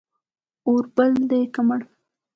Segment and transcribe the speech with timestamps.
[0.67, 1.79] اور بل دی که مړ